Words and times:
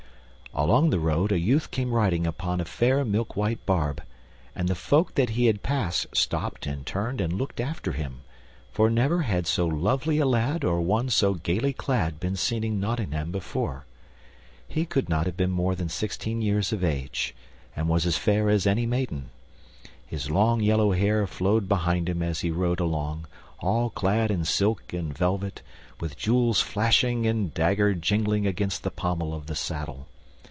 Along 0.53 0.89
the 0.89 0.99
road 0.99 1.31
a 1.31 1.39
youth 1.39 1.71
came 1.71 1.93
riding 1.93 2.27
upon 2.27 2.59
a 2.59 2.65
fair 2.65 3.05
milk 3.05 3.37
white 3.37 3.65
barb, 3.65 4.03
and 4.53 4.67
the 4.67 4.75
folk 4.75 5.15
that 5.15 5.29
he 5.29 5.51
passed 5.53 6.07
stopped 6.13 6.67
and 6.67 6.85
turned 6.85 7.21
and 7.21 7.31
looked 7.31 7.61
after 7.61 7.93
him, 7.93 8.19
for 8.69 8.89
never 8.89 9.21
had 9.21 9.47
so 9.47 9.65
lovely 9.65 10.19
a 10.19 10.25
lad 10.25 10.65
or 10.65 10.81
one 10.81 11.07
so 11.09 11.35
gaily 11.35 11.71
clad 11.71 12.19
been 12.19 12.35
seen 12.35 12.65
in 12.65 12.81
Nottingham 12.81 13.31
before. 13.31 13.85
He 14.67 14.85
could 14.85 15.07
not 15.07 15.25
have 15.25 15.37
been 15.37 15.51
more 15.51 15.73
than 15.73 15.87
sixteen 15.87 16.41
years 16.41 16.73
of 16.73 16.83
age, 16.83 17.33
and 17.73 17.87
was 17.87 18.05
as 18.05 18.17
fair 18.17 18.49
as 18.49 18.67
any 18.67 18.85
maiden. 18.85 19.29
His 20.05 20.29
long 20.29 20.59
yellow 20.59 20.91
hair 20.91 21.25
flowed 21.27 21.69
behind 21.69 22.09
him 22.09 22.21
as 22.21 22.41
he 22.41 22.51
rode 22.51 22.81
along, 22.81 23.25
all 23.61 23.89
clad 23.89 24.29
in 24.29 24.43
silk 24.43 24.91
and 24.91 25.17
velvet, 25.17 25.61
with 26.01 26.17
jewels 26.17 26.59
flashing 26.59 27.25
and 27.25 27.53
dagger 27.53 27.93
jingling 27.93 28.45
against 28.45 28.83
the 28.83 28.91
pommel 28.91 29.33
of 29.33 29.45
the 29.47 29.55
saddle. 29.55 30.07